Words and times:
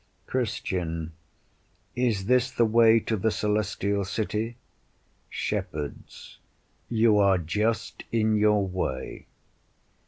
Christian 0.25 1.11
Is 1.95 2.25
this 2.25 2.49
the 2.49 2.65
way 2.65 2.99
to 3.01 3.15
the 3.15 3.29
Celestial 3.29 4.03
City? 4.03 4.57
Shepherds 5.29 6.39
You 6.89 7.19
are 7.19 7.37
just 7.37 8.03
in 8.11 8.35
your 8.35 8.65
way. 8.67 9.27